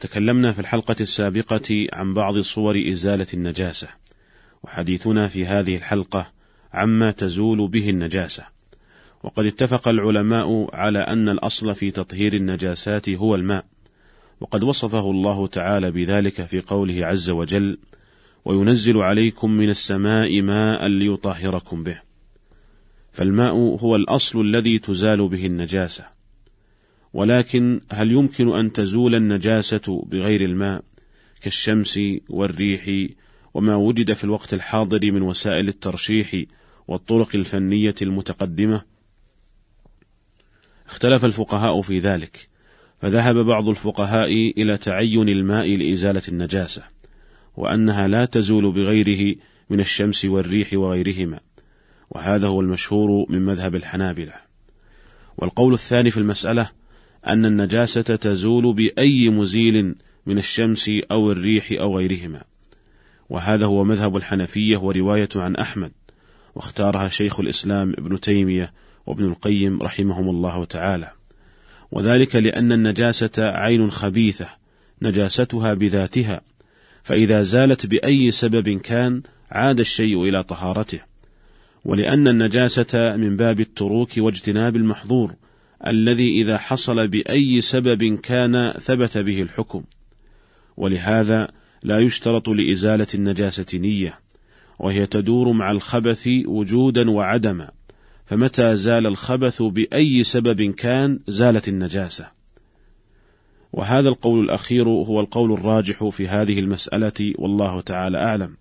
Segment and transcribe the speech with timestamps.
[0.00, 3.88] تكلمنا في الحلقة السابقة عن بعض صور إزالة النجاسة،
[4.62, 6.32] وحديثنا في هذه الحلقة
[6.72, 8.44] عما تزول به النجاسة،
[9.22, 13.64] وقد اتفق العلماء على أن الأصل في تطهير النجاسات هو الماء،
[14.40, 17.78] وقد وصفه الله تعالى بذلك في قوله عز وجل:
[18.44, 22.00] وينزل عليكم من السماء ماء ليطهركم به.
[23.12, 26.19] فالماء هو الأصل الذي تزال به النجاسة،
[27.12, 30.82] ولكن هل يمكن أن تزول النجاسة بغير الماء
[31.40, 33.10] كالشمس والريح
[33.54, 36.44] وما وجد في الوقت الحاضر من وسائل الترشيح
[36.88, 38.82] والطرق الفنية المتقدمة؟
[40.88, 42.48] اختلف الفقهاء في ذلك،
[43.00, 46.82] فذهب بعض الفقهاء إلى تعين الماء لإزالة النجاسة،
[47.56, 49.36] وأنها لا تزول بغيره
[49.70, 51.40] من الشمس والريح وغيرهما،
[52.10, 54.34] وهذا هو المشهور من مذهب الحنابلة.
[55.38, 56.70] والقول الثاني في المسألة
[57.26, 59.94] أن النجاسة تزول بأي مزيل
[60.26, 62.42] من الشمس أو الريح أو غيرهما،
[63.30, 65.92] وهذا هو مذهب الحنفية ورواية عن أحمد،
[66.54, 68.72] واختارها شيخ الإسلام ابن تيمية
[69.06, 71.10] وابن القيم رحمهم الله تعالى،
[71.92, 74.48] وذلك لأن النجاسة عين خبيثة،
[75.02, 76.40] نجاستها بذاتها،
[77.02, 81.00] فإذا زالت بأي سبب كان عاد الشيء إلى طهارته،
[81.84, 85.34] ولأن النجاسة من باب التروك واجتناب المحظور،
[85.86, 89.82] الذي إذا حصل بأي سبب كان ثبت به الحكم،
[90.76, 91.48] ولهذا
[91.82, 94.20] لا يشترط لإزالة النجاسة نية،
[94.78, 97.70] وهي تدور مع الخبث وجودا وعدما،
[98.26, 102.30] فمتى زال الخبث بأي سبب كان زالت النجاسة.
[103.72, 108.56] وهذا القول الأخير هو القول الراجح في هذه المسألة والله تعالى أعلم.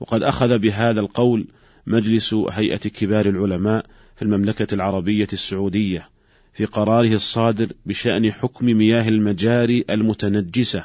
[0.00, 1.46] وقد أخذ بهذا القول
[1.86, 3.86] مجلس هيئة كبار العلماء
[4.16, 6.08] في المملكة العربية السعودية
[6.56, 10.84] في قراره الصادر بشأن حكم مياه المجاري المتنجسة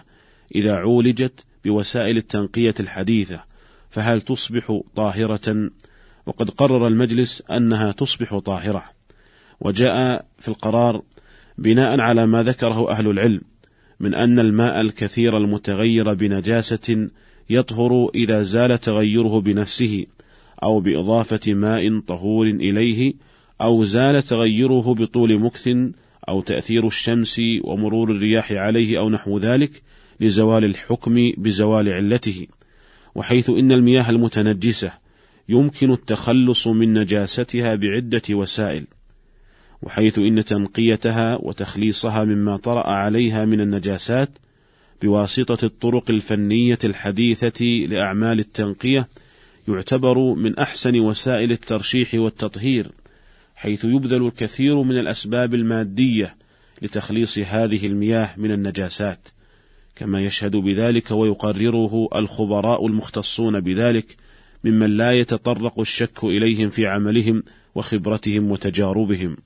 [0.56, 1.32] إذا عولجت
[1.66, 3.44] بوسائل التنقية الحديثة
[3.90, 5.70] فهل تصبح طاهرة؟
[6.26, 8.84] وقد قرر المجلس أنها تصبح طاهرة،
[9.62, 11.02] وجاء في القرار
[11.58, 13.42] بناء على ما ذكره أهل العلم
[14.00, 17.10] من أن الماء الكثير المتغير بنجاسة
[17.50, 20.06] يطهر إذا زال تغيره بنفسه
[20.64, 23.14] أو بإضافة ماء طهور إليه
[23.62, 25.70] أو زال تغيره بطول مكث
[26.30, 29.82] أو تأثير الشمس ومرور الرياح عليه أو نحو ذلك
[30.20, 32.48] لزوال الحكم بزوال علته،
[33.16, 34.94] وحيث إن المياه المتنجسة
[35.50, 38.86] يمكن التخلص من نجاستها بعدة وسائل،
[39.82, 44.30] وحيث إن تنقيتها وتخليصها مما طرأ عليها من النجاسات
[45.02, 49.08] بواسطة الطرق الفنية الحديثة لأعمال التنقية
[49.68, 52.92] يعتبر من أحسن وسائل الترشيح والتطهير.
[53.62, 56.36] حيث يبذل الكثير من الأسباب المادية
[56.82, 59.28] لتخليص هذه المياه من النجاسات،
[59.96, 64.06] كما يشهد بذلك ويقرره الخبراء المختصون بذلك
[64.64, 67.44] ممن لا يتطرق الشك إليهم في عملهم
[67.76, 69.38] وخبرتهم وتجاربهم.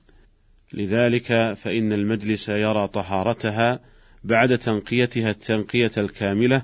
[0.73, 3.79] لذلك فإن المجلس يرى طهارتها
[4.23, 6.61] بعد تنقيتها التنقية الكاملة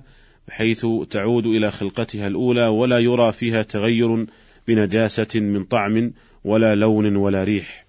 [0.47, 4.25] بحيث تعود إلى خلقتها الأولى ولا يرى فيها تغير
[4.67, 6.11] بنجاسة من طعم
[6.43, 7.85] ولا لون ولا ريح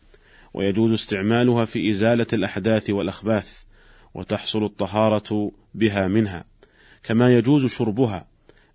[0.55, 3.63] ويجوز استعمالها في إزالة الأحداث والأخباث
[4.15, 6.45] وتحصل الطهارة بها منها
[7.03, 8.27] كما يجوز شربها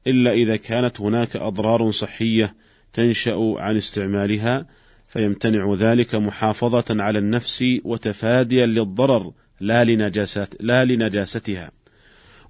[0.08, 2.56] إلا إذا كانت هناك أضرار صحية
[2.94, 4.66] تنشأ عن استعمالها
[5.08, 11.72] فيمتنع ذلك محافظة على النفس وتفاديا للضرر لا لنجاسات لا لنجاستها.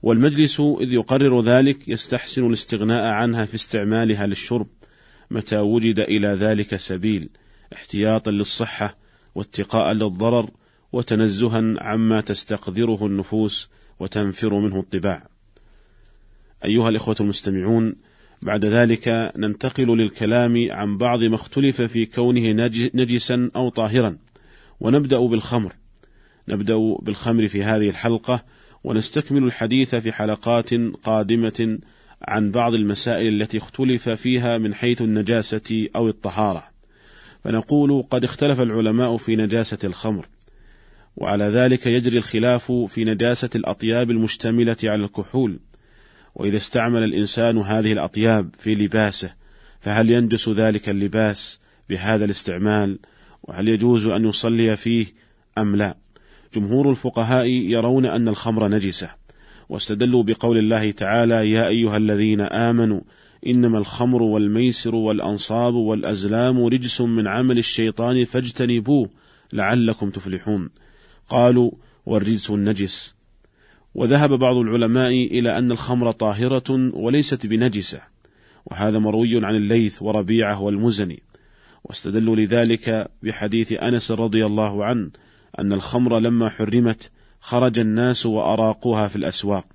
[0.04, 4.68] والمجلس إذ يقرر ذلك يستحسن الاستغناء عنها في استعمالها للشرب
[5.32, 7.30] متى وجد إلى ذلك سبيل
[7.74, 8.98] احتياطا للصحة
[9.36, 10.50] واتقاء للضرر
[10.92, 13.70] وتنزها عما تستقدره النفوس
[14.00, 15.28] وتنفر منه الطباع.
[16.66, 17.96] أيها الإخوة المستمعون،
[18.42, 24.18] بعد ذلك ننتقل للكلام عن بعض ما اختلف في كونه نجسا أو طاهرا،
[24.80, 25.74] ونبدأ بالخمر.
[26.48, 28.44] نبدأ بالخمر في هذه الحلقة،
[28.84, 31.80] ونستكمل الحديث في حلقات قادمة
[32.22, 36.64] عن بعض المسائل التي اختلف فيها من حيث النجاسة أو الطهارة،
[37.44, 40.28] فنقول قد اختلف العلماء في نجاسة الخمر،
[41.18, 45.60] وعلى ذلك يجري الخلاف في نجاسة الأطياب المشتملة على الكحول.
[46.36, 49.34] وإذا استعمل الإنسان هذه الأطياب في لباسه
[49.80, 51.60] فهل ينجس ذلك اللباس
[51.90, 53.00] بهذا الاستعمال؟
[53.44, 55.06] وهل يجوز أن يصلي فيه
[55.58, 55.98] أم لا؟
[56.54, 59.10] جمهور الفقهاء يرون أن الخمر نجسة.
[59.70, 63.02] واستدلوا بقول الله تعالى يا أيها الذين آمنوا
[63.48, 69.10] إنما الخمر والميسر والأنصاب والأزلام رجس من عمل الشيطان فاجتنبوه
[69.54, 70.70] لعلكم تفلحون.
[71.30, 71.72] قالوا
[72.06, 73.16] والرجس النجس.
[73.96, 78.02] وذهب بعض العلماء إلى أن الخمر طاهرة وليست بنجسة
[78.66, 81.24] وهذا مروي عن الليث وربيعة والمزني.
[81.84, 85.10] واستدلوا لذلك بحديث أنس رضي الله عنه
[85.60, 87.12] أن الخمر لما حرمت
[87.48, 89.66] خرج الناس وأراقوها في الأسواق.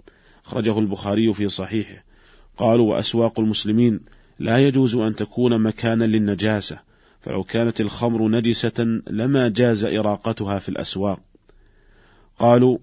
[0.46, 2.04] أخرجه البخاري في صحيحه.
[2.56, 4.00] قالوا وأسواق المسلمين
[4.38, 6.78] لا يجوز أن تكون مكانا للنجاسة
[7.20, 11.20] فلو كانت الخمر نجسة لما جاز إراقتها في الأسواق.
[12.38, 12.78] قالوا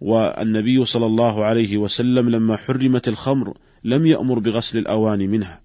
[0.00, 5.60] والنبي صلى الله عليه وسلم لما حرمت الخمر لم يأمر بغسل الأواني منها.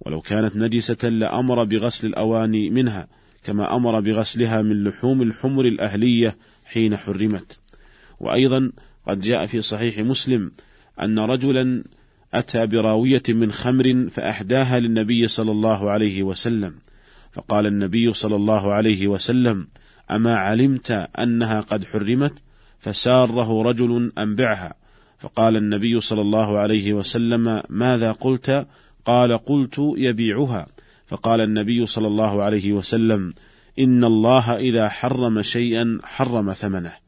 [0.00, 3.08] ولو كانت نجسة لأمر بغسل الأواني منها
[3.44, 7.67] كما أمر بغسلها من لحوم الحمر الأهلية حين حرمت.
[8.20, 8.72] وأيضا
[9.08, 10.52] قد جاء في صحيح مسلم
[11.02, 11.84] أن رجلا
[12.34, 16.74] أتى براوية من خمر فأحداها للنبي صلى الله عليه وسلم.
[17.32, 19.68] فقال النبي صلى الله عليه وسلم
[20.10, 22.32] أما علمت أنها قد حرمت
[22.78, 24.74] فساره رجل أنبعها.
[25.18, 28.66] فقال النبي صلى الله عليه وسلم ماذا قلت؟
[29.04, 30.66] قال قلت يبيعها.
[31.06, 33.34] فقال النبي صلى الله عليه وسلم
[33.78, 37.07] إن الله إذا حرم شيئا حرم ثمنه.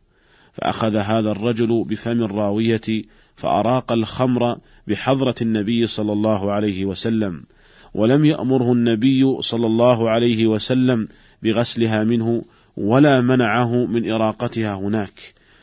[0.52, 3.05] فأخذ هذا الرجل بفم الراوية
[3.37, 7.43] فأراق الخمر بحضرة النبي صلى الله عليه وسلم
[7.94, 11.08] ولم يأمره النبي صلى الله عليه وسلم
[11.43, 12.43] بغسلها منه
[12.76, 15.20] ولا منعه من إراقتها هناك.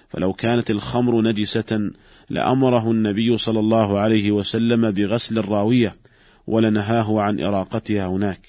[0.10, 1.92] فلو كانت الخمر نجسة
[2.30, 5.94] لأمره النبي صلى الله عليه وسلم بغسل الراوية
[6.48, 8.42] ولنهاه عن إراقتها هناك.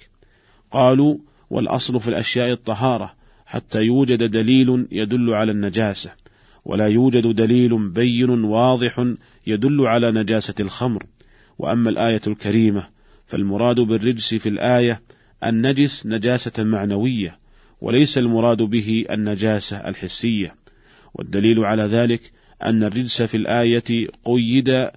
[0.71, 1.17] قالوا
[1.51, 3.15] والأصل في الأشياء الطهارة
[3.47, 6.11] حتى يوجد دليل يدل على النجاسة.
[6.65, 9.07] ولا يوجد دليل بين واضح
[9.47, 11.07] يدل على نجاسة الخمر.
[11.59, 12.89] وأما الآية الكريمة
[13.27, 15.03] فالمراد بالرجس في الآية
[15.45, 17.39] النجس نجاسة معنوية
[17.81, 20.55] وليس المراد به النجاسة الحسية.
[21.15, 22.33] والدليل على ذلك
[22.63, 24.91] أن الرجس في الآية قيد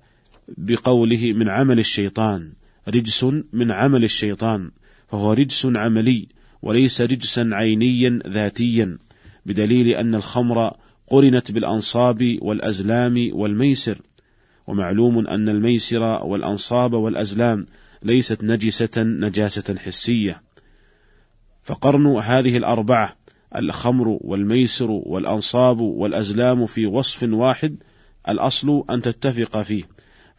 [0.58, 2.54] بقوله من عمل الشيطان
[2.88, 4.72] رجس من عمل الشيطان
[5.12, 6.28] فهو رجس عملي
[6.62, 8.98] وليس رجسا عينيا ذاتيا.
[9.46, 10.74] بدليل أن الخمر
[11.12, 14.02] قرنت بالأنصاب والأزلام والميسر
[14.68, 17.66] ومعلوم أن الميسر والأنصاب والأزلام
[18.04, 20.42] ليست نجسة نجاسة حسية.
[21.64, 23.16] فقرن هذه الأربعة
[23.56, 27.76] الخمر والميسر والأنصاب والأزلام في وصف واحد
[28.30, 29.84] الأصل أن تتفق فيه.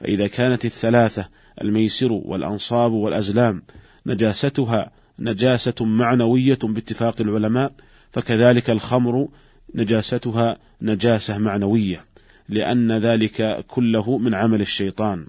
[0.00, 1.28] فإذا كانت الثلاثة
[1.62, 3.62] الميسر والأنصاب والأزلام
[4.06, 7.72] نجاستها نجاسة معنوية باتفاق العلماء
[8.12, 9.28] فكذلك الخمر
[9.74, 12.04] نجاستها نجاسة معنوية
[12.48, 15.26] لأن ذلك كله من عمل الشيطان.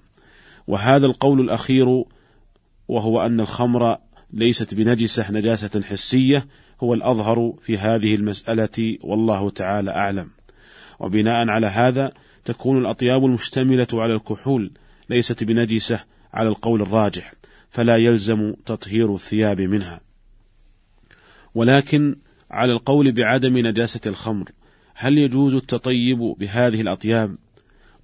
[0.66, 2.04] وهذا القول الأخير
[2.88, 3.98] وهو أن الخمر
[4.32, 6.46] ليست بنجسة نجاسة حسية
[6.82, 10.30] هو الأظهر في هذه المسألة والله تعالى أعلم.
[11.00, 12.12] وبناء على هذا
[12.44, 14.70] تكون الأطياب المشتملة على الكحول
[15.10, 16.00] ليست بنجسة
[16.34, 17.34] على القول الراجح
[17.70, 20.00] فلا يلزم تطهير الثياب منها.
[21.54, 22.16] ولكن
[22.54, 24.50] على القول بعدم نجاسة الخمر.
[24.94, 27.36] هل يجوز التطيب بهذه الأطياب؟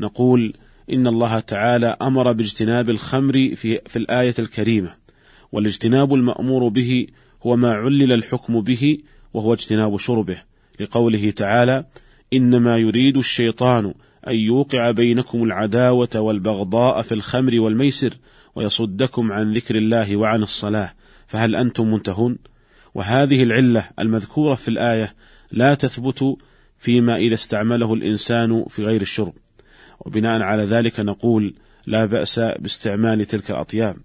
[0.00, 0.54] نقول
[0.92, 4.95] إن الله تعالى أمر باجتناب الخمر في, في الآية الكريمة
[5.52, 7.07] والاجتناب المأمور به
[7.42, 8.99] هو ما علل الحكم به
[9.35, 10.37] وهو اجتناب شربه.
[10.80, 11.85] لقوله تعالى
[12.33, 13.95] إنما يريد الشيطان
[14.28, 18.14] أن يوقع بينكم العداوة والبغضاء في الخمر والميسر
[18.54, 20.92] ويصدكم عن ذكر الله وعن الصلاة.
[21.26, 22.38] فهل أنتم منتهون؟
[22.95, 25.15] وهذه العلة المذكورة في الآية
[25.53, 26.37] لا تثبت
[26.79, 29.33] فيما إذا استعمله الإنسان في غير الشرب.
[30.01, 31.55] وبناء على ذلك نقول
[31.87, 33.97] لا بأس باستعمال تلك الأطياب.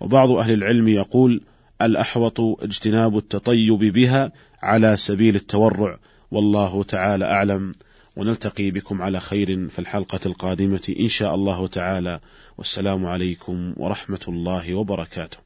[0.00, 1.40] وبعض أهل العلم يقول
[1.82, 5.98] الأحوط اجتناب التطيب بها على سبيل التورع.
[6.30, 7.74] والله تعالى أعلم.
[8.16, 12.20] ونلتقي بكم على خير في الحلقة القادمة إن شاء الله تعالى.
[12.58, 15.45] والسلام عليكم ورحمة الله وبركاته.